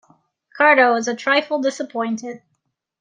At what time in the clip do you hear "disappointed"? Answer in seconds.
1.61-2.41